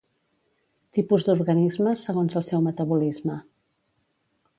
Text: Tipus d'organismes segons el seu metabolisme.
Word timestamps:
Tipus 0.97 1.25
d'organismes 1.27 2.05
segons 2.09 2.39
el 2.41 2.45
seu 2.47 2.65
metabolisme. 2.69 3.37